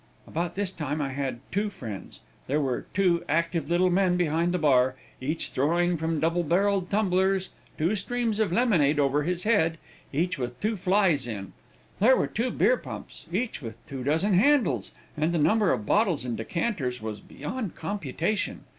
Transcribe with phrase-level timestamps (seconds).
[0.25, 4.57] About this time I had two friends; there were two active little men behind the
[4.57, 9.77] bar, each throwing from double barrelled tumblers two streams of lemonade over his head,
[10.11, 11.53] each with two flies in.
[11.99, 16.25] There were two beer pumps, each with two dozen handles, and the number of bottles
[16.25, 18.61] and decanters was beyond computation.